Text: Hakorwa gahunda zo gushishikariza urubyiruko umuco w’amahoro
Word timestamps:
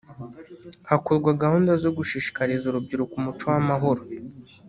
Hakorwa 0.89 1.29
gahunda 1.43 1.71
zo 1.83 1.89
gushishikariza 1.97 2.63
urubyiruko 2.67 3.13
umuco 3.19 3.45
w’amahoro 3.53 4.01